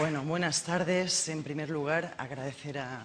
[0.00, 1.28] Bueno, buenas tardes.
[1.28, 3.04] En primer lugar, agradecer a,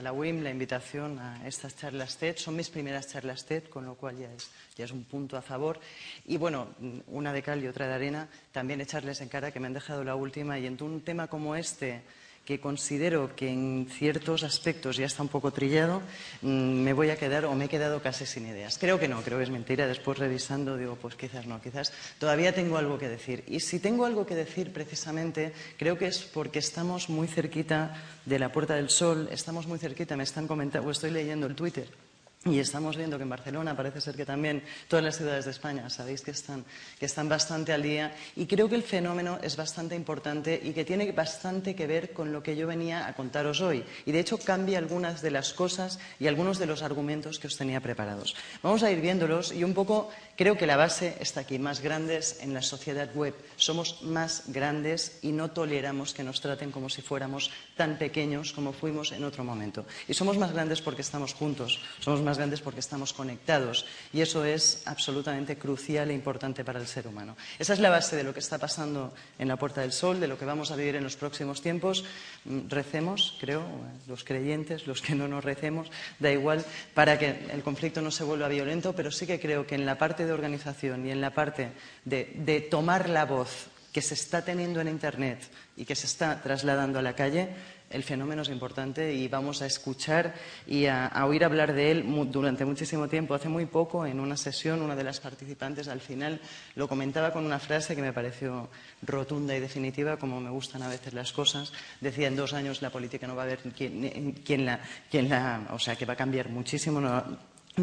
[0.00, 2.36] la UIM la invitación a estas charlas TED.
[2.36, 5.42] Son mis primeras charlas TED, con lo cual ya es, ya es un punto a
[5.42, 5.80] favor.
[6.24, 6.68] Y bueno,
[7.08, 10.04] una de cal y otra de arena, también echarles en cara que me han dejado
[10.04, 12.02] la última y en un tema como este
[12.46, 16.00] que considero que en ciertos aspectos ya está un poco trillado,
[16.42, 16.48] mm,
[16.86, 18.78] me voy a quedar o me he quedado casi sin ideas.
[18.78, 19.88] Creo que no, creo que es mentira.
[19.88, 23.42] Después revisando digo, pues quizás no, quizás todavía tengo algo que decir.
[23.48, 28.38] Y si tengo algo que decir precisamente, creo que es porque estamos muy cerquita de
[28.38, 32.05] la Puerta del Sol, estamos muy cerquita, me están comentando, o estoy leyendo el Twitter
[32.46, 35.90] y estamos viendo que en Barcelona parece ser que también todas las ciudades de España
[35.90, 36.64] sabéis que están,
[36.98, 40.84] que están bastante al día y creo que el fenómeno es bastante importante y que
[40.84, 43.84] tiene bastante que ver con lo que yo venía a contaros hoy.
[44.04, 47.56] Y de hecho cambia algunas de las cosas y algunos de los argumentos que os
[47.56, 48.36] tenía preparados.
[48.62, 52.38] Vamos a ir viéndolos y un poco creo que la base está aquí, más grandes
[52.40, 53.34] en la sociedad web.
[53.56, 58.72] Somos más grandes y no toleramos que nos traten como si fuéramos tan pequeños como
[58.72, 59.86] fuimos en otro momento.
[60.06, 64.44] Y somos más grandes porque estamos juntos, somos más grandes porque estamos conectados y eso
[64.44, 67.36] es absolutamente crucial e importante para el ser humano.
[67.58, 70.28] Esa es la base de lo que está pasando en la Puerta del Sol, de
[70.28, 72.04] lo que vamos a vivir en los próximos tiempos.
[72.44, 73.64] Mm, recemos, creo,
[74.06, 76.64] los creyentes, los que no nos recemos, da igual,
[76.94, 79.98] para que el conflicto no se vuelva violento, pero sí que creo que en la
[79.98, 81.72] parte de organización y en la parte
[82.04, 85.38] de, de tomar la voz que se está teniendo en Internet
[85.76, 87.48] y que se está trasladando a la calle,
[87.88, 90.34] el fenómeno es importante y vamos a escuchar
[90.66, 93.34] y a, oír hablar de él durante muchísimo tiempo.
[93.34, 96.40] Hace muy poco, en una sesión, una de las participantes al final
[96.74, 98.68] lo comentaba con una frase que me pareció
[99.02, 101.72] rotunda y definitiva, como me gustan a veces las cosas.
[102.00, 105.68] Decía, en dos años la política no va a haber quien, la, quien la...
[105.70, 107.00] O sea, que va a cambiar muchísimo.
[107.00, 107.22] No,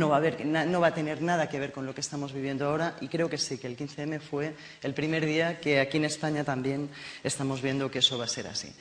[0.10, 2.96] va a no va a tener nada que ver con lo que estamos viviendo ahora
[3.00, 6.44] y creo que sí, que el 15M fue el primer día que aquí en España
[6.44, 6.90] también
[7.24, 8.74] estamos viendo que eso va a ser así.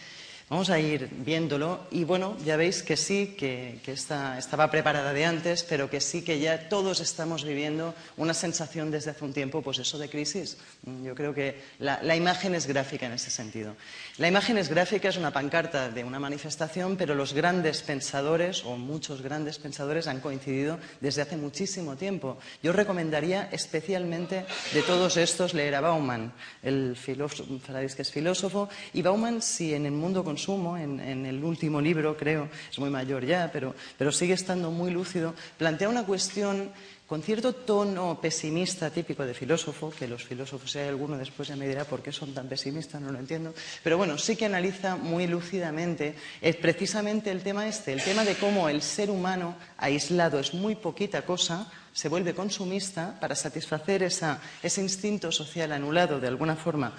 [0.52, 5.62] Vamos a ir viéndolo y bueno, ya veis que sí, que, estaba preparada de antes,
[5.62, 9.78] pero que sí que ya todos estamos viviendo una sensación desde hace un tiempo, pues
[9.78, 10.58] eso de crisis.
[11.02, 13.76] Yo creo que la, la imagen es gráfica en ese sentido.
[14.18, 18.76] La imagen es gráfica, es una pancarta de una manifestación, pero los grandes pensadores, o
[18.76, 22.36] muchos grandes pensadores, han coincidido desde hace muchísimo tiempo.
[22.62, 27.58] Yo recomendaría especialmente de todos estos leer a Bauman, el filósofo,
[27.96, 32.78] que es filósofo, y Bauman, si en el mundo en, el último libro, creo, es
[32.78, 36.70] muy mayor ya, pero, pero sigue estando muy lúcido, plantea una cuestión
[37.06, 41.56] con cierto tono pesimista típico de filósofo, que los filósofos, si hay alguno después ya
[41.56, 43.54] me dirá por qué son tan pesimistas, no lo entiendo,
[43.84, 48.34] pero bueno, sí que analiza muy lúcidamente es precisamente el tema este, el tema de
[48.34, 54.80] cómo el ser humano aislado es muy poquita cosa, se vuelve consumista para satisfacer ese
[54.80, 56.94] instinto social anulado de alguna forma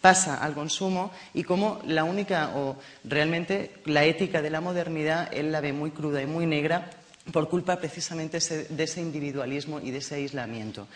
[0.00, 5.50] pasa al consumo y cómo la única o realmente la ética de la modernidad él
[5.52, 6.90] la ve muy cruda y muy negra
[7.32, 10.86] por culpa precisamente de ese individualismo y de ese aislamiento.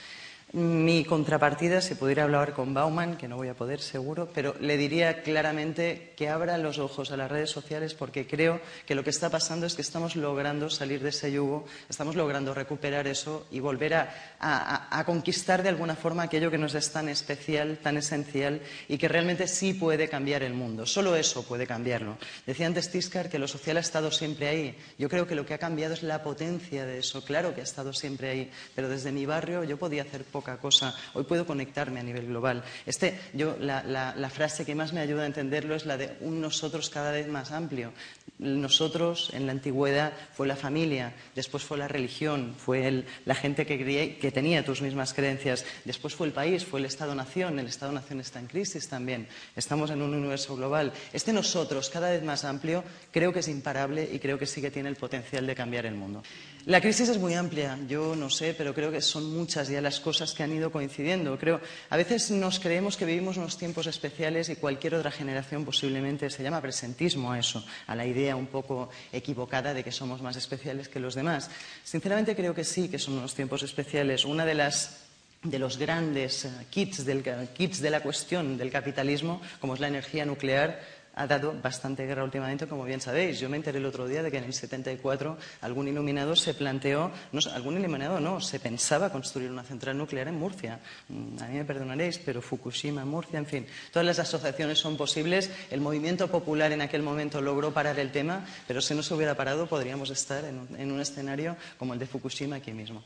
[0.55, 4.77] Mi contrapartida, si pudiera hablar con Bauman, que no voy a poder seguro, pero le
[4.77, 9.09] diría claramente que abra los ojos a las redes sociales porque creo que lo que
[9.09, 13.61] está pasando es que estamos logrando salir de ese yugo, estamos logrando recuperar eso y
[13.61, 18.99] volver a, conquistar de alguna forma aquello que nos es tan especial, tan esencial y
[18.99, 20.85] que realmente sí puede cambiar el mundo.
[20.85, 22.19] Solo eso puede cambiarlo.
[22.47, 24.77] Decía antes Tiscar que lo social ha estado siempre ahí.
[24.99, 27.25] Yo creo que lo que ha cambiado es la potencia de eso.
[27.25, 30.95] Claro que ha estado siempre ahí, pero desde mi barrio yo podía hacer poco cosa.
[31.15, 32.63] Hoy puedo conectarme a nivel global.
[32.87, 36.91] Este, yo, la, frase que más me ayuda a entenderlo es la de un nosotros
[36.91, 37.93] cada vez más amplio.
[38.39, 44.19] Nosotros en la antigüedad fue la familia, después fue la religión, fue la gente que,
[44.21, 48.41] que tenía tus mismas creencias, después fue el país, fue el Estado-Nación, el Estado-Nación está
[48.41, 50.93] en crisis también, estamos en un universo global.
[51.13, 54.71] Este nosotros cada vez más amplio creo que es imparable y creo que sí que
[54.71, 56.23] tiene el potencial de cambiar el mundo.
[56.67, 59.99] La crisis es muy amplia, yo no sé, pero creo que son muchas ya las
[59.99, 61.37] cosas que han ido coincidiendo.
[61.37, 61.61] Creo,
[61.91, 66.41] a veces nos creemos que vivimos unos tiempos especiales y cualquier otra generación posiblemente se
[66.41, 70.89] llama presentismo a eso, a la idea un poco equivocada de que somos más especiales
[70.89, 71.51] que los demás.
[71.83, 74.25] Sinceramente creo que sí, que son unos tiempos especiales.
[74.25, 74.99] Una de las
[75.43, 79.89] de los grandes eh, kits, del, kits de la cuestión del capitalismo, como es la
[79.89, 80.81] energía nuclear,
[81.15, 83.39] ha dado bastante guerra últimamente, como bien sabéis.
[83.39, 87.11] Yo me enteré el otro día de que en el 74 algún iluminador se planteó,
[87.33, 90.81] no, algún iluminador no, se pensaba construir una central nuclear en Murcia.
[91.09, 95.51] Mm, a mí me perdonaréis, pero Fukushima, Murcia, en fin, todas las asociaciones son posibles.
[95.71, 99.35] El movimiento popular en aquel momento logró parar el tema, pero si no se hubiera
[99.35, 103.03] parado podríamos estar en un escenario como el de Fukushima aquí mismo.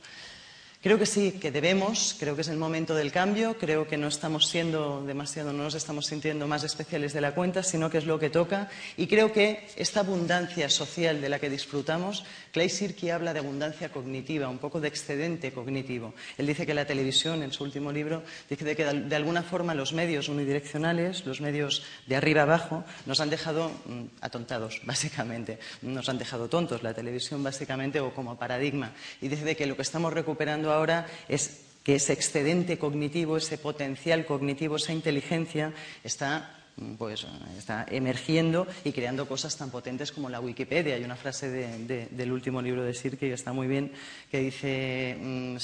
[0.79, 4.07] Creo que sí, que debemos, creo que es el momento del cambio, creo que no
[4.07, 8.05] estamos siendo demasiado, no nos estamos sintiendo más especiales de la cuenta, sino que es
[8.05, 8.69] lo que toca.
[8.95, 13.89] Y creo que esta abundancia social de la que disfrutamos, Clay Sirky habla de abundancia
[13.89, 16.13] cognitiva, un poco de excedente cognitivo.
[16.37, 19.93] Él dice que la televisión, en su último libro, dice que de alguna forma los
[19.93, 25.57] medios unidireccionales, los medios de arriba abajo, nos han dejado mm, atontados, básicamente.
[25.81, 28.91] Nos han dejado tontos la televisión, básicamente, o como paradigma.
[29.21, 34.25] Y dice que lo que estamos recuperando ahora es que ese excedente cognitivo, ese potencial
[34.25, 35.73] cognitivo, esa inteligencia
[36.03, 36.53] está
[36.97, 37.25] pues
[37.57, 40.95] está emergiendo y creando cosas tan potentes como la Wikipedia.
[40.95, 43.91] Hay una frase del último libro de Sir que está muy bien,
[44.29, 45.57] que dice, mm,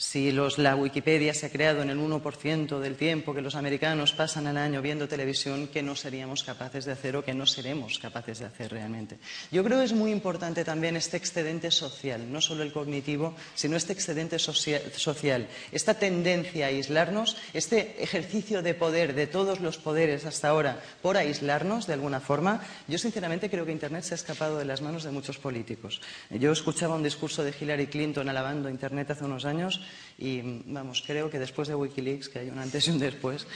[0.00, 0.32] si si
[0.62, 4.58] la Wikipedia se ha creado en el 1% del tiempo que los americanos pasan al
[4.58, 8.44] año viendo televisión, ¿qué no seríamos capaces de hacer o que no seremos capaces de
[8.44, 9.18] hacer realmente?
[9.50, 13.76] Yo creo que es muy importante también este excedente social, no solo el cognitivo, sino
[13.76, 20.26] este excedente social, esta tendencia a aislarnos, este ejercicio de poder de todos los poderes
[20.26, 22.60] hasta ahora por aislarnos de alguna forma.
[22.88, 26.00] Yo sinceramente creo que Internet se ha escapado de las manos de muchos políticos.
[26.30, 29.80] Yo escuchaba un discurso de Hillary Clinton alabando Internet hace unos años
[30.18, 33.46] y vamos, creo que después de Wikileaks, que hay un antes y un después,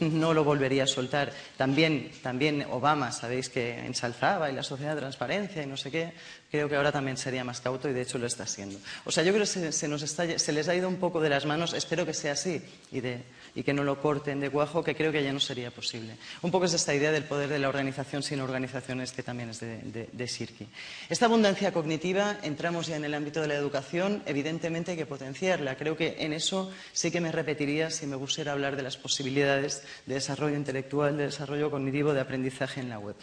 [0.00, 1.32] no lo volvería a soltar.
[1.56, 6.12] También, también Obama, sabéis que ensalzaba y la sociedad de transparencia y no sé qué,
[6.50, 8.78] creo que ahora también sería más cauto y de hecho lo está siendo.
[9.04, 11.72] O sea, yo creo que se, se les ha ido un poco de las manos,
[11.72, 13.22] espero que sea así y de,
[13.58, 16.16] y que no lo corten de cuajo, que creo que ya no sería posible.
[16.42, 19.58] Un poco es esta idea del poder de la organización sin organizaciones que también es
[19.58, 20.68] de, de, Sirki.
[21.08, 25.76] Esta abundancia cognitiva, entramos ya en el ámbito de la educación, evidentemente hay que potenciarla.
[25.76, 29.82] Creo que en eso sí que me repetiría si me pusiera hablar de las posibilidades
[30.06, 33.16] de desarrollo intelectual, de desarrollo cognitivo, de aprendizaje en la web.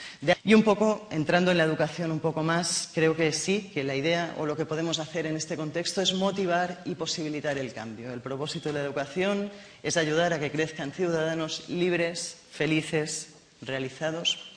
[0.43, 3.95] Y un poco, entrando en la educación un poco más, creo que sí, que la
[3.95, 8.11] idea o lo que podemos hacer en este contexto es motivar y posibilitar el cambio.
[8.11, 9.49] El propósito de la educación
[9.81, 13.29] es ayudar a que crezcan ciudadanos libres, felices,
[13.61, 14.51] realizados.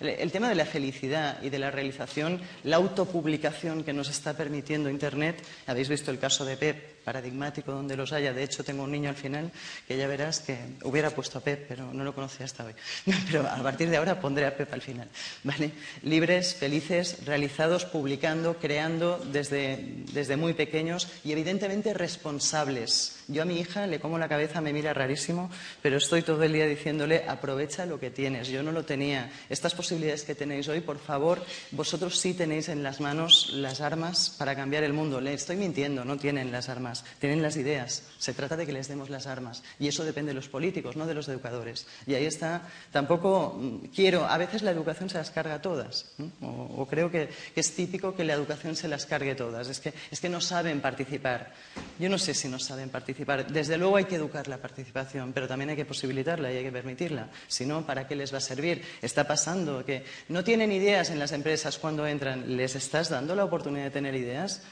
[0.00, 4.90] El, tema de la felicidad y de la realización, la autopublicación que nos está permitiendo
[4.90, 8.32] Internet, habéis visto el caso de Pep, paradigmático donde los haya.
[8.32, 9.52] De hecho, tengo un niño al final
[9.86, 12.74] que ya verás que hubiera puesto a Pep, pero no lo conocía hasta hoy.
[13.26, 15.08] Pero a partir de ahora pondré a Pep al final.
[15.44, 15.70] ¿vale?
[16.02, 23.20] Libres, felices, realizados, publicando, creando desde, desde muy pequeños y evidentemente responsables.
[23.28, 25.48] Yo a mi hija le como la cabeza, me mira rarísimo,
[25.82, 28.48] pero estoy todo el día diciéndole aprovecha lo que tienes.
[28.48, 29.30] Yo no lo tenía.
[29.48, 34.34] Estas posibilidades que tenéis hoy, por favor, vosotros sí tenéis en las manos las armas
[34.36, 35.20] para cambiar el mundo.
[35.20, 38.02] Le estoy mintiendo, no tienen las armas tienen las ideas.
[38.18, 39.62] Se trata de que les demos las armas.
[39.78, 41.86] Y eso depende de los políticos, no de los educadores.
[42.06, 42.62] Y ahí está.
[42.92, 44.26] Tampoco mm, quiero.
[44.26, 46.12] A veces la educación se las carga todas.
[46.40, 49.68] O, creo que, es típico que la educación se las cargue todas.
[49.68, 51.52] Es que, es que no saben participar.
[51.98, 53.50] Yo no sé si no saben participar.
[53.50, 56.72] Desde luego hay que educar la participación, pero también hay que posibilitarla y hay que
[56.72, 57.28] permitirla.
[57.48, 58.82] Si no, ¿para qué les va a servir?
[59.02, 62.56] Está pasando que no tienen ideas en las empresas cuando entran.
[62.56, 64.62] ¿Les estás dando la oportunidad de tener ideas?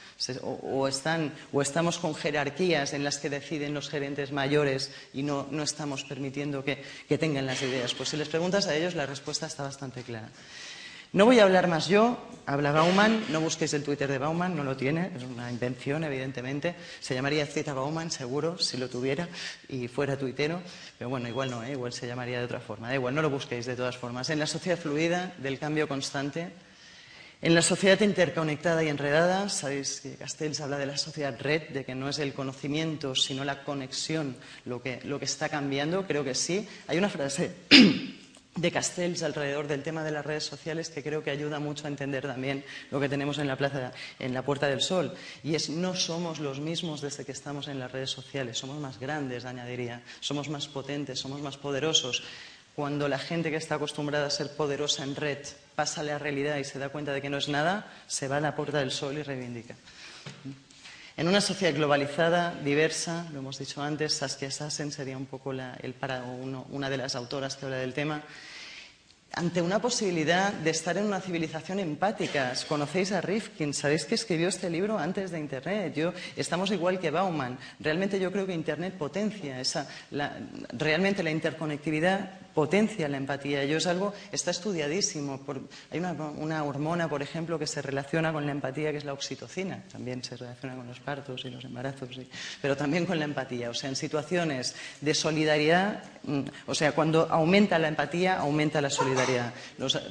[0.41, 6.03] O, están, o estamos jerarquías en las que deciden los gerentes mayores y no, estamos
[6.03, 6.83] permitiendo que,
[7.17, 7.93] tengan las ideas.
[7.93, 10.29] Pues si les preguntas a ellos, la respuesta está bastante clara.
[11.13, 14.65] No voy a hablar más yo, habla Bauman, no busquéis el Twitter de Bauman, no
[14.65, 16.75] lo tiene, es una invención, evidentemente.
[16.99, 19.29] Se llamaría Z Bauman, seguro, si lo tuviera
[19.69, 20.61] y fuera tuitero,
[20.97, 21.71] pero bueno, igual no, ¿eh?
[21.71, 22.89] igual se llamaría de otra forma.
[22.89, 24.29] Da igual, no lo busquéis de todas formas.
[24.29, 26.51] En la sociedad fluida, del cambio constante,
[27.45, 31.85] en la sociedad interconectada y enredada, sabéis que Castells habla de la sociedad red, de
[31.85, 34.35] que no es el conocimiento, sino la conexión
[34.65, 36.67] lo que, está cambiando, creo que sí.
[36.87, 37.53] Hay una frase
[38.55, 41.89] de Castells alrededor del tema de las redes sociales que creo que ayuda mucho a
[41.89, 45.13] entender también lo que tenemos en la plaza, en la Puerta del Sol.
[45.43, 48.99] Y es no somos los mismos desde que estamos en las redes sociales, somos más
[48.99, 52.23] grandes, añadiría, somos más potentes, somos más poderosos.
[52.75, 55.39] Cuando la gente que está acostumbrada a ser poderosa en red
[55.75, 58.37] pasa a la realidad y se da cuenta de que no es nada, se va
[58.37, 59.75] a la puerta del sol y reivindica.
[61.17, 65.93] En una sociedad globalizada, diversa, lo hemos dicho antes, Saskia Sassen sería un poco el
[65.93, 68.21] para, una de las autoras que habla del tema,
[69.31, 72.53] ante una posibilidad de estar en una civilización empática.
[72.67, 75.93] Conocéis a Rifkin, sabéis que escribió este libro antes de Internet.
[75.93, 77.57] Yo, estamos igual que Bauman.
[77.79, 79.87] Realmente yo creo que Internet potencia esa,
[80.73, 83.61] realmente la interconectividad potencia la empatía.
[83.61, 85.41] Ello es algo, está estudiadísimo.
[85.91, 89.83] hay una, hormona, por ejemplo, que se relaciona con la empatía, que es la oxitocina.
[89.91, 92.09] También se relaciona con los partos y los embarazos,
[92.61, 93.69] pero también con la empatía.
[93.69, 98.89] O sea, en situaciones de solidaridad, mm, o sea, cuando aumenta la empatía, aumenta la
[98.89, 99.53] solidaridad.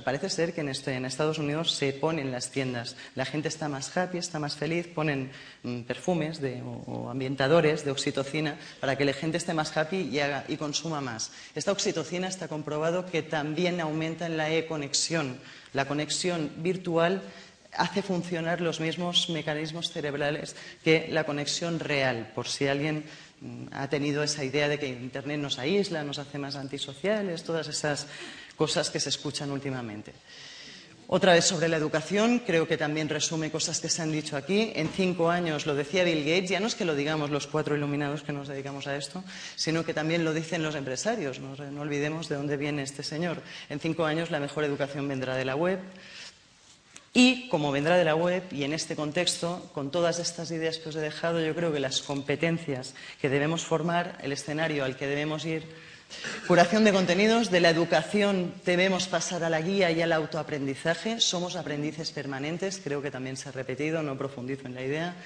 [0.05, 2.95] parece ser que en, este, en Estados Unidos se ponen las tiendas.
[3.15, 5.31] La gente está más happy, está más feliz, ponen
[5.63, 6.41] mm, perfumes
[6.87, 11.01] o, ambientadores de oxitocina para que la gente esté más happy y, haga, y consuma
[11.01, 11.33] más.
[11.55, 15.39] Esta oxitocina está comprobado que también aumenta en la e-conexión.
[15.73, 17.23] La conexión virtual
[17.73, 23.05] hace funcionar los mismos mecanismos cerebrales que la conexión real, por si alguien
[23.41, 27.69] mm, ha tenido esa idea de que Internet nos aísla, nos hace más antisociales, todas
[27.69, 28.07] esas
[28.57, 30.13] cosas que se escuchan últimamente.
[31.07, 34.73] Otra vez sobre la educación, creo que también resume cosas que se han dicho aquí.
[34.75, 37.77] En cinco años, lo decía Bill Gates, ya no es que lo digamos los cuatro
[37.77, 39.23] iluminados que nos dedicamos a esto,
[39.55, 41.41] sino que también lo dicen los empresarios.
[41.41, 43.43] No, olvidemos de dónde viene este señor.
[43.69, 45.79] En cinco años la mejor educación vendrá de la web.
[47.13, 50.89] Y como vendrá de la web, y en este contexto, con todas estas ideas que
[50.89, 55.07] os he dejado, yo creo que las competencias que debemos formar, el escenario al que
[55.07, 55.65] debemos ir,
[56.47, 61.21] Curación de contenidos, de la educación debemos pasar a la guía y al autoaprendizaje.
[61.21, 65.17] Somos aprendices permanentes, creo que también se ha repetido, no profundizo en la idea.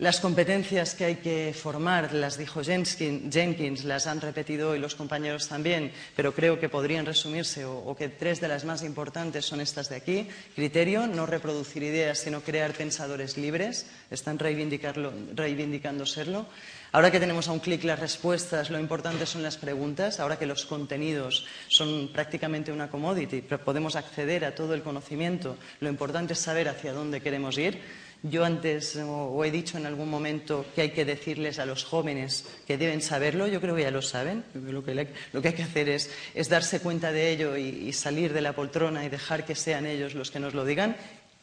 [0.00, 5.46] Las competencias que hay que formar, las dijo Jenkins, las han repetido hoy los compañeros
[5.46, 9.90] también, pero creo que podrían resumirse o, que tres de las más importantes son estas
[9.90, 10.26] de aquí.
[10.54, 13.90] Criterio, no reproducir ideas, sino crear pensadores libres.
[14.10, 16.46] Están reivindicando serlo.
[16.92, 20.18] Ahora que tenemos a un clic las respuestas, lo importante son las preguntas.
[20.18, 25.90] Ahora que los contenidos son prácticamente una commodity, podemos acceder a todo el conocimiento, lo
[25.90, 27.82] importante es saber hacia dónde queremos ir.
[28.22, 32.44] Yo antes o he dicho en algún momento que hay que decirles a los jóvenes
[32.66, 34.44] que deben saberlo, yo creo que ya lo saben.
[34.54, 36.10] Lo que, hay que hacer es,
[36.48, 40.30] darse cuenta de ello y salir de la poltrona y dejar que sean ellos los
[40.30, 40.96] que nos lo digan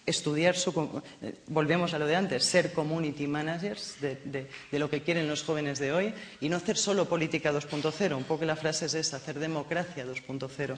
[0.07, 1.01] estudiar su...
[1.21, 5.77] Eh, volvemos a lo de antes, ser community managers de, lo que quieren los jóvenes
[5.77, 8.15] de hoy y no hacer solo política 2.0.
[8.15, 10.77] Un poco la frase es esa, hacer democracia 2.0.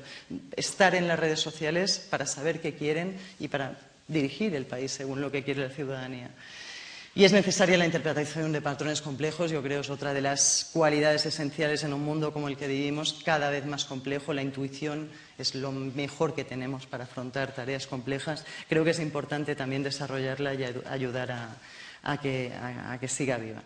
[0.57, 3.77] Estar en las redes sociales para saber qué quieren y para
[4.09, 6.31] dirigir el país según lo que quiere la ciudadanía.
[7.15, 11.25] Y es necesaria la interpretación de patrones complejos, yo creo es otra de las cualidades
[11.25, 14.31] esenciales en un mundo como el que vivimos, cada vez más complejo.
[14.31, 18.45] La intuición es lo mejor que tenemos para afrontar tareas complejas.
[18.69, 21.55] Creo que es importante también desarrollarla y ayudar a,
[22.03, 23.63] a que siga viva.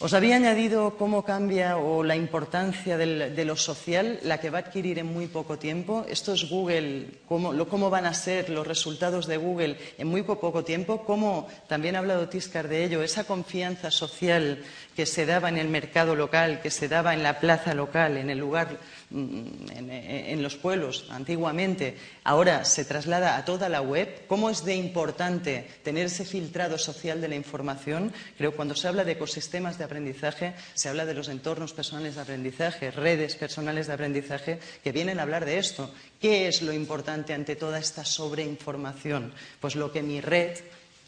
[0.00, 4.60] Os había añadido cómo cambia o la importancia de lo social, la que va a
[4.60, 6.06] adquirir en muy poco tiempo.
[6.08, 10.62] Esto es Google, cómo, cómo, van a ser los resultados de Google en muy poco
[10.62, 14.62] tiempo, cómo, también ha hablado Tiscar de ello, esa confianza social
[14.94, 18.30] que se daba en el mercado local, que se daba en la plaza local, en
[18.30, 18.78] el lugar
[19.10, 24.74] Mm, en, los pueblos antiguamente, ahora se traslada a toda la web, ¿cómo es de
[24.74, 28.12] importante tener ese filtrado social de la información?
[28.36, 32.14] Creo que cuando se habla de ecosistemas de aprendizaje, se habla de los entornos personales
[32.14, 35.90] de aprendizaje, redes personales de aprendizaje, que vienen a hablar de esto.
[36.20, 39.32] ¿Qué es lo importante ante toda esta sobreinformación?
[39.60, 40.56] Pues lo que mi red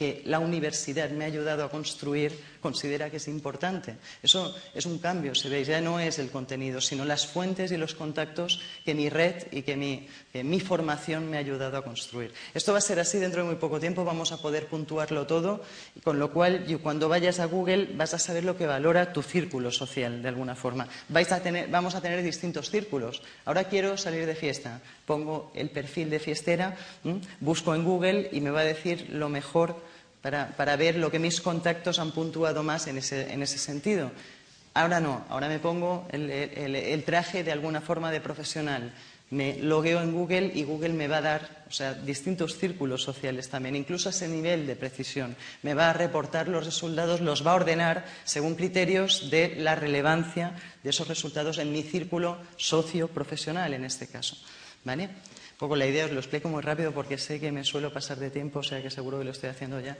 [0.00, 3.96] que la universidad me ha ayudado a construir considera que es importante.
[4.22, 7.76] Eso es un cambio, se ve, ya no es el contenido, sino las fuentes y
[7.76, 12.32] los contactos que mi red y que mi, mi formación me ha ayudado a construir.
[12.54, 15.62] Esto va a ser así dentro de muy poco tiempo, vamos a poder puntuarlo todo,
[16.04, 19.70] con lo cual cuando vayas a Google vas a saber lo que valora tu círculo
[19.70, 20.88] social, de alguna forma.
[21.08, 23.22] Vais a tener, vamos a tener distintos círculos.
[23.44, 26.76] Ahora quiero salir de fiesta, pongo el perfil de fiestera,
[27.40, 29.76] busco en Google y me va a decir lo mejor
[30.22, 34.10] para, ver lo que mis contactos han puntuado más en ese, sentido.
[34.74, 38.92] Ahora no, ahora me pongo el, traje de alguna forma de profesional.
[39.30, 43.48] Me logueo en Google y Google me va a dar, o sea, distintos círculos sociales
[43.48, 45.36] también, incluso a ese nivel de precisión.
[45.62, 50.56] Me va a reportar los resultados, los va a ordenar según criterios de la relevancia
[50.82, 54.36] de esos resultados en mi círculo socio-profesional, en este caso.
[54.84, 55.08] ¿Vale?
[55.60, 58.30] poco la idea, os lo explico muy rápido porque sé que me suelo pasar de
[58.30, 59.98] tiempo, o sea que seguro que lo estoy haciendo ya.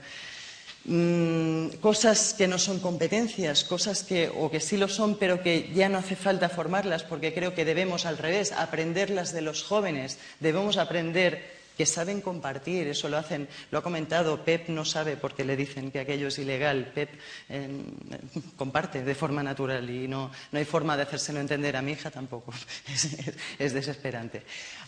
[0.85, 5.69] Mm, cosas que no son competencias, cosas que o que sí lo son, pero que
[5.75, 10.17] ya no hace falta formarlas, porque creo que debemos al revés aprenderlas de los jóvenes,
[10.39, 15.43] debemos aprender que saben compartir, eso lo hacen, lo ha comentado, Pep no sabe porque
[15.43, 17.09] le dicen que aquello es ilegal, Pep
[17.49, 17.81] em,
[18.55, 22.11] comparte de forma natural y no, no, hay forma de hacérselo entender a mi hija
[22.11, 22.53] tampoco,
[23.57, 24.43] es, desesperante.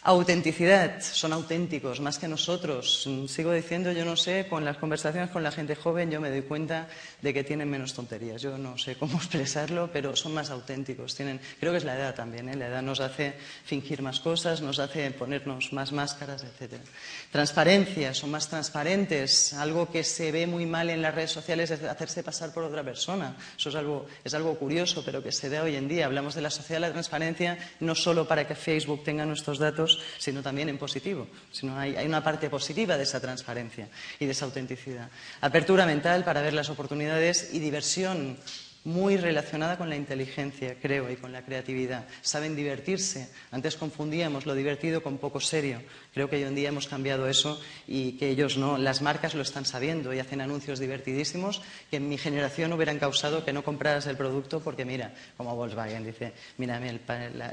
[0.05, 5.43] Autenticidad, son auténticos más que nosotros, sigo diciendo, yo no sé, con las conversaciones con
[5.43, 6.89] la gente joven yo me doy cuenta
[7.21, 11.39] de que tienen menos tonterías, yo no sé cómo expresarlo, pero son más auténticos, tienen,
[11.59, 12.55] creo que es la edad también, ¿eh?
[12.55, 13.33] la edad nos hace
[13.63, 16.73] fingir más cosas, nos hace ponernos más máscaras, etc.
[17.31, 19.53] Transparencia, son más transparentes.
[19.53, 22.83] Algo que se ve muy mal en las redes sociales es hacerse pasar por otra
[22.83, 23.35] persona.
[23.57, 26.05] Eso es algo, es algo curioso, pero que se ve hoy en día.
[26.05, 29.92] Hablamos de la sociedad de la transparencia no solo para que Facebook tenga nuestros datos,
[30.17, 31.27] sino también en positivo.
[31.51, 35.09] Sino hay, hay una parte positiva de esa transparencia y de esa autenticidad.
[35.41, 38.37] Apertura mental para ver las oportunidades y diversión
[38.85, 42.05] muy relacionada con la inteligencia, creo, y con la creatividad.
[42.21, 43.29] Saben divertirse.
[43.51, 45.81] Antes confundíamos lo divertido con poco serio.
[46.13, 48.77] Creo que hoy en día hemos cambiado eso y que ellos no.
[48.77, 53.45] Las marcas lo están sabiendo y hacen anuncios divertidísimos que en mi generación hubieran causado
[53.45, 56.81] que no compraras el producto porque, mira, como Volkswagen dice, mira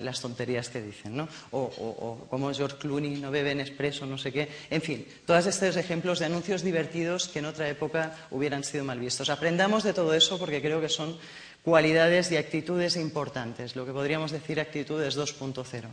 [0.00, 1.28] las tonterías que dicen, ¿no?
[1.52, 4.48] O, o, como George Clooney, no bebe en expreso, no sé qué.
[4.68, 8.98] En fin, todos estos ejemplos de anuncios divertidos que en otra época hubieran sido mal
[8.98, 9.30] vistos.
[9.30, 11.19] Aprendamos de todo eso porque creo que son
[11.62, 15.86] cualidades y actitudes importantes, lo que podríamos decir actitudes 2.0.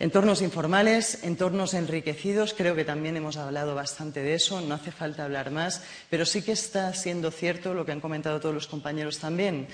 [0.00, 5.24] Entornos informales, entornos enriquecidos, creo que también hemos hablado bastante de eso, no hace falta
[5.24, 9.18] hablar más, pero sí que está siendo cierto lo que han comentado todos los compañeros
[9.18, 9.66] también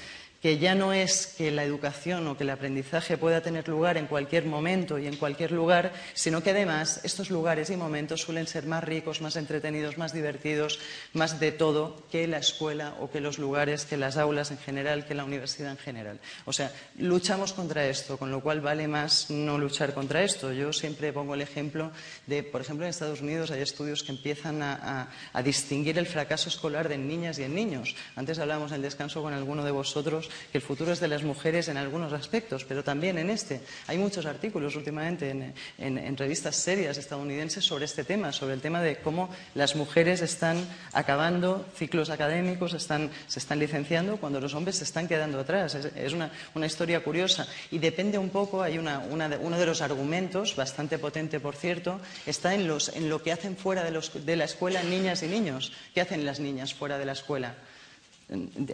[0.44, 4.06] que ya no es que la educación o que el aprendizaje pueda tener lugar en
[4.06, 8.66] cualquier momento y en cualquier lugar, sino que además estos lugares y momentos suelen ser
[8.66, 10.80] más ricos, más entretenidos, más divertidos,
[11.14, 15.06] más de todo que la escuela o que los lugares, que las aulas en general,
[15.06, 16.20] que la universidad en general.
[16.44, 20.52] O sea, luchamos contra esto, con lo cual vale más no luchar contra esto.
[20.52, 21.90] Yo siempre pongo el ejemplo
[22.26, 25.08] de, por ejemplo, en Estados Unidos hay estudios que empiezan a,
[25.42, 27.96] distinguir el fracaso escolar de niñas y en niños.
[28.14, 31.22] Antes hablábamos en el descanso con alguno de vosotros que el futuro es de las
[31.22, 33.60] mujeres en algunos aspectos, pero también en este.
[33.86, 35.30] Hay muchos artículos últimamente
[35.78, 40.56] en, revistas serias estadounidenses sobre este tema, sobre el tema de cómo las mujeres están
[40.92, 45.74] acabando ciclos académicos, se están licenciando cuando los hombres se están quedando atrás.
[45.74, 46.30] Es, una,
[46.64, 52.00] historia curiosa y depende un poco, hay uno de los argumentos, bastante potente por cierto,
[52.26, 55.72] está en lo que hacen fuera de, de la escuela niñas y niños.
[55.94, 57.54] ¿Qué hacen las niñas fuera de la escuela?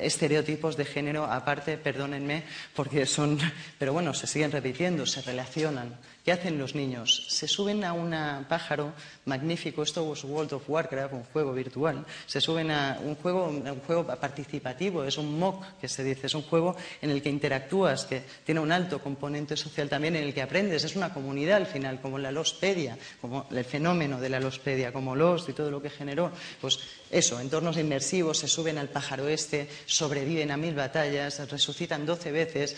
[0.00, 3.38] Estereotipos de género aparte, perdónenme, porque son,
[3.78, 5.96] pero bueno, se siguen repitiendo, se relacionan.
[6.24, 7.26] ¿Qué hacen los niños?
[7.28, 8.14] Se suben a un
[8.46, 8.92] pájaro
[9.24, 13.80] magnífico, esto es World of Warcraft, un juego virtual, se suben a un juego, un
[13.87, 18.04] juego participativo, es un mock que se dice, es un juego en el que interactúas,
[18.04, 21.66] que tiene un alto componente social también, en el que aprendes, es una comunidad al
[21.66, 25.80] final, como la Lospedia, como el fenómeno de la Lospedia, como Lost y todo lo
[25.80, 26.80] que generó, pues
[27.11, 32.76] eso, entornos inmersivos, se suben al pájaro este, sobreviven a mil batallas, resucitan doce veces,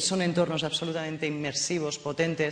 [0.00, 2.43] son entornos absolutamente inmersivos, potentes,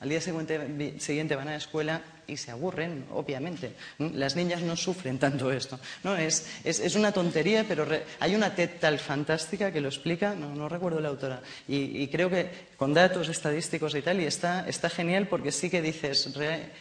[0.00, 3.72] al día siguiente, van a la escuela y se aburren, obviamente.
[3.98, 5.80] Las niñas no sufren tanto esto.
[6.04, 7.84] No, es, es, una tontería, pero
[8.20, 12.68] hay una TED tal fantástica que lo explica, no, recuerdo la autora, y, creo que
[12.76, 16.28] con datos estadísticos y tal, y está, está genial porque sí que dices,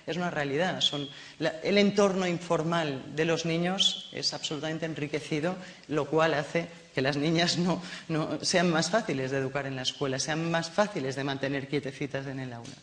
[0.06, 0.82] es una realidad.
[0.82, 1.08] Son,
[1.64, 5.56] el entorno informal de los niños es absolutamente enriquecido,
[5.88, 7.80] lo cual hace que las niñas no,
[8.42, 12.40] sean más fáciles de educar en la escuela, sean más fáciles de mantener quietecitas en
[12.40, 12.74] el aula.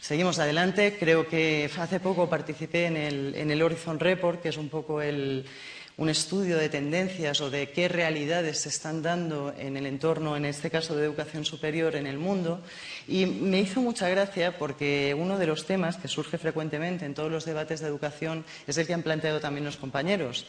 [0.00, 0.96] Seguimos adelante.
[0.98, 6.58] Creo que hace poco participé en el, Horizon Report, que es un poco un estudio
[6.58, 10.96] de tendencias o de qué realidades se están dando en el entorno, en este caso
[10.96, 12.60] de educación superior, en el mundo.
[13.06, 17.30] Y me hizo mucha gracia porque uno de los temas que surge frecuentemente en todos
[17.30, 20.46] los debates de educación es el que han planteado también los compañeros.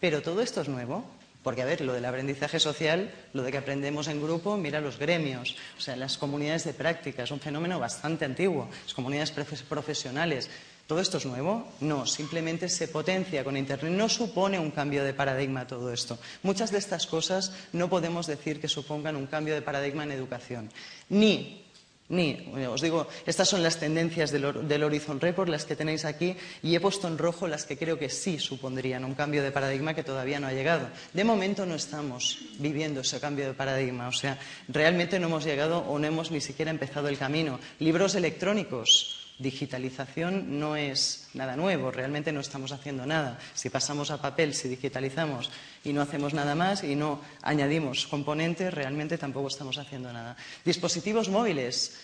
[0.00, 1.04] Pero todo esto es nuevo.
[1.42, 4.98] Porque, a ver, lo del aprendizaje social, lo de que aprendemos en grupo, mira los
[4.98, 9.32] gremios, o sea, las comunidades de práctica, es un fenómeno bastante antiguo, las comunidades
[9.68, 10.50] profesionales.
[10.88, 11.68] ¿Todo esto es nuevo?
[11.80, 13.92] No, simplemente se potencia con Internet.
[13.92, 16.18] No supone un cambio de paradigma todo esto.
[16.42, 20.70] Muchas de estas cosas no podemos decir que supongan un cambio de paradigma en educación.
[21.10, 21.67] Ni
[22.10, 26.74] ni, os digo, estas son las tendencias del, Horizon Report, las que tenéis aquí, y
[26.74, 30.04] he puesto en rojo las que creo que sí supondrían un cambio de paradigma que
[30.04, 30.88] todavía no ha llegado.
[31.12, 35.80] De momento no estamos viviendo ese cambio de paradigma, o sea, realmente no hemos llegado
[35.80, 37.60] o no hemos ni siquiera empezado el camino.
[37.78, 43.38] Libros electrónicos, digitalización no es nada nuevo, realmente no estamos haciendo nada.
[43.54, 45.50] Si pasamos a papel, si digitalizamos
[45.84, 50.36] y no hacemos nada más y no añadimos componentes, realmente tampoco estamos haciendo nada.
[50.64, 51.96] Dispositivos móviles.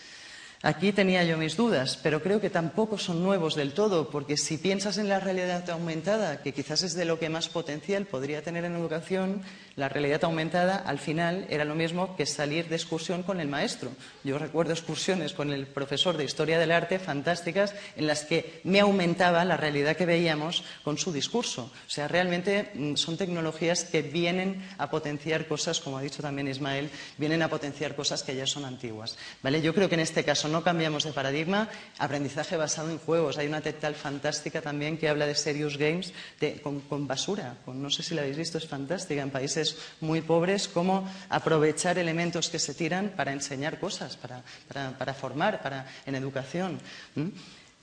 [0.65, 4.57] Aquí tenía yo mis dudas, pero creo que tampoco son nuevos del todo, porque si
[4.57, 8.65] piensas en la realidad aumentada, que quizás es de lo que más potencial podría tener
[8.65, 9.43] en educación,
[9.75, 13.91] la realidad aumentada al final era lo mismo que salir de excursión con el maestro.
[14.23, 18.79] Yo recuerdo excursiones con el profesor de Historia del Arte fantásticas en las que me
[18.79, 21.71] aumentaba la realidad que veíamos con su discurso.
[21.85, 26.47] O sea, realmente mm, son tecnologías que vienen a potenciar cosas, como ha dicho también
[26.47, 29.15] Ismael, vienen a potenciar cosas que ya son antiguas.
[29.43, 29.61] ¿vale?
[29.61, 33.37] Yo creo que en este caso no cambiamos de paradigma, aprendizaje basado en juegos.
[33.37, 36.13] Hay una TED fantástica también que habla de serious games
[36.61, 37.57] con, basura.
[37.67, 39.21] no sé si la habéis visto, es fantástica.
[39.21, 45.61] En países muy pobres, cómo aprovechar elementos que se tiran para enseñar cosas, para, formar,
[45.61, 46.79] para, en educación.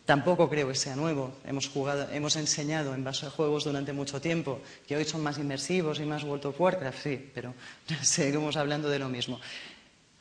[0.05, 1.33] Tampoco creo que sea nuevo.
[1.45, 5.39] Hemos, jugado, hemos enseñado en base a juegos durante mucho tiempo, que hoy son más
[5.39, 7.55] inmersivos y más World of Warcraft, sí, pero
[8.03, 9.41] seguimos hablando de lo mismo.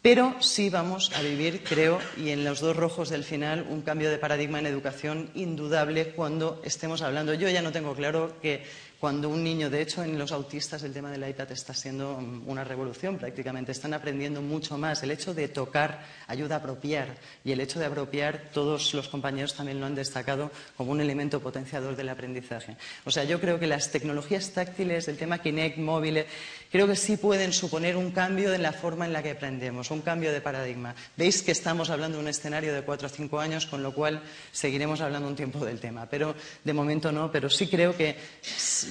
[0.02, 4.10] Pero sí vamos a vivir, creo, y en los dos rojos del final, un cambio
[4.10, 7.36] de paradigma en educación indudable cuando estemos hablando.
[7.36, 8.64] Yo ya no tengo claro que
[9.02, 12.64] cuando un niño, de hecho, en los autistas el tema del iPad está siendo una
[12.64, 15.02] revolución prácticamente, están aprendiendo mucho más.
[15.02, 19.56] El hecho de tocar ayuda a apropiar y el hecho de apropiar, todos los compañeros
[19.56, 22.78] también lo han destacado como un elemento potenciador del aprendizaje.
[23.04, 26.24] O sea, yo creo que las tecnologías táctiles, el tema Kinect, móvil,
[26.72, 30.02] creo que sí pueden suponer un cambio en la forma en la que aprendemos, un
[30.02, 30.96] cambio de paradigma.
[31.18, 34.22] Veis que estamos hablando de un escenario de cuatro o cinco años, con lo cual
[34.52, 36.08] seguiremos hablando un tiempo del tema.
[36.10, 38.16] Pero de momento no, pero sí creo que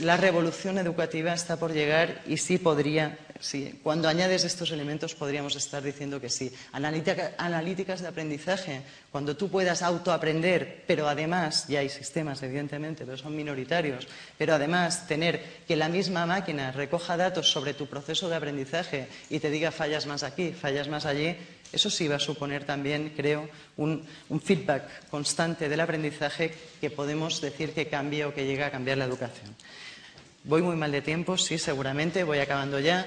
[0.03, 5.57] la revolución educativa está por llegar y sí podría, sí, cuando añades estos elementos podríamos
[5.57, 6.53] estar diciendo que sí.
[6.73, 13.35] analíticas de aprendizaje, cuando tú puedas autoaprender, pero además, ya hay sistemas evidentemente, pero son
[13.35, 14.07] minoritarios,
[14.39, 19.39] pero además tener que la misma máquina recoja datos sobre tu proceso de aprendizaje y
[19.39, 21.37] te diga fallas más aquí, fallas más allí,
[21.73, 27.41] eso sí va a suponer también, creo, un, un, feedback constante del aprendizaje que podemos
[27.41, 29.55] decir que cambia o que llega a cambiar la educación.
[30.45, 33.07] Voy muy mal de tiempo, sí, seguramente, voy acabando ya.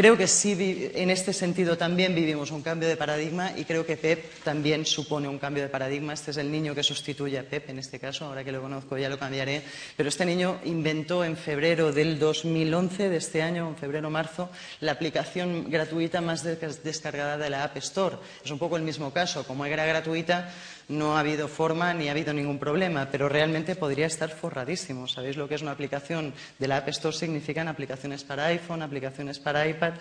[0.00, 3.98] Creo que sí, en este sentido también vivimos un cambio de paradigma y creo que
[3.98, 6.14] PEP también supone un cambio de paradigma.
[6.14, 8.96] Este es el niño que sustituye a PEP en este caso, ahora que lo conozco
[8.96, 9.62] ya lo cambiaré.
[9.98, 14.48] Pero este niño inventó en febrero del 2011, de este año, en febrero-marzo,
[14.80, 18.16] la aplicación gratuita más descargada de la App Store.
[18.42, 19.44] Es un poco el mismo caso.
[19.46, 20.50] Como era gratuita,
[20.90, 25.06] no ha habido forma ni ha habido ningún problema, pero realmente podría estar forradísimo.
[25.06, 27.16] ¿Sabéis lo que es una aplicación de la App Store?
[27.16, 29.94] Significan aplicaciones para iPhone, aplicaciones para iPad.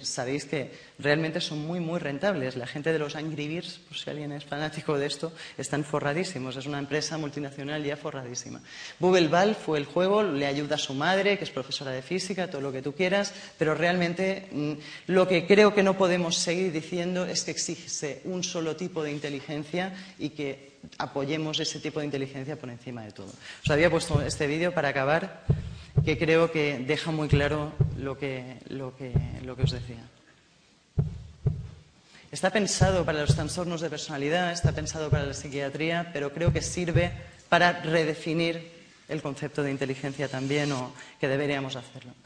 [0.00, 2.56] sabéis que realmente son muy, muy rentables.
[2.56, 6.56] La gente de los Angry Birds, por si alguien es fanático de esto, están forradísimos.
[6.56, 8.60] Es una empresa multinacional ya forradísima.
[9.00, 12.50] Google Ball fue el juego, le ayuda a su madre, que es profesora de física,
[12.50, 14.72] todo lo que tú quieras, pero realmente mm,
[15.06, 19.10] lo que creo que no podemos seguir diciendo es que existe un solo tipo de
[19.10, 23.32] inteligencia y que apoyemos ese tipo de inteligencia por encima de todo.
[23.62, 25.44] Os había puesto este vídeo para acabar,
[26.04, 30.04] que creo que deja muy claro lo que, lo que, lo que os decía.
[32.30, 36.62] Está pensado para los trastornos de personalidad, está pensado para la psiquiatría, pero creo que
[36.62, 37.12] sirve
[37.48, 38.72] para redefinir
[39.08, 42.23] el concepto de inteligencia también o que deberíamos hacerlo.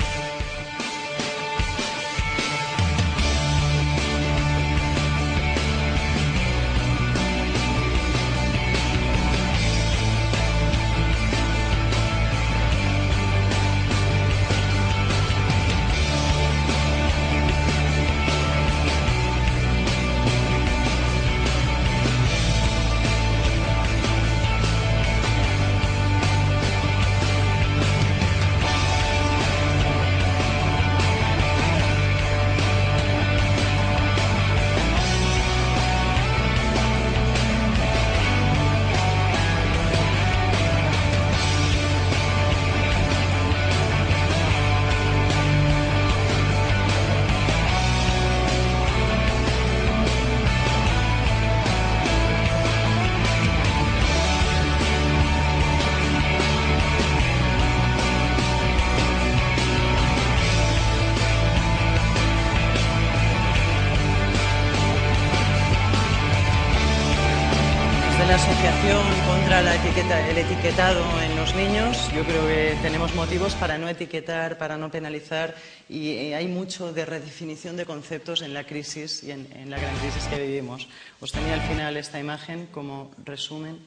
[70.00, 72.08] El etiquetado en los niños.
[72.14, 75.56] Yo creo que tenemos motivos para no etiquetar, para no penalizar
[75.88, 79.78] y eh, hay mucho de redefinición de conceptos en la crisis y en, en la
[79.80, 80.88] gran crisis que vivimos.
[81.20, 83.80] Os tenía al final esta imagen como resumen.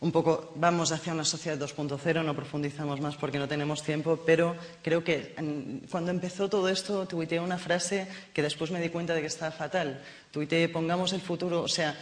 [0.00, 4.54] Un poco vamos hacia una sociedad 2.0, no profundizamos más porque no tenemos tiempo, pero
[4.82, 5.34] creo que
[5.90, 9.50] cuando empezó todo esto tuiteé una frase que después me di cuenta de que estaba
[9.52, 10.02] fatal.
[10.30, 11.96] Tuiteé, pongamos el futuro, o sea,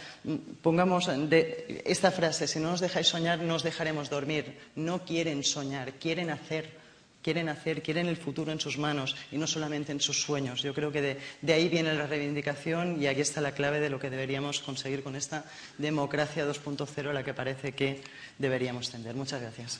[0.61, 4.57] pongamos de esta frase, si no nos dejáis soñar, no os dejaremos dormir.
[4.75, 6.84] No quieren soñar, quieren hacer
[7.25, 10.61] quieren hacer, quieren el futuro en sus manos y no solamente en sus sueños.
[10.61, 13.99] Yo creo que de, ahí viene la reivindicación y aquí está la clave de lo
[13.99, 15.43] que deberíamos conseguir con esta
[15.79, 18.03] democracia 2.0 a la que parece que
[18.37, 19.15] deberíamos tender.
[19.15, 19.79] Muchas gracias.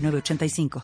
[0.09, 0.79] 85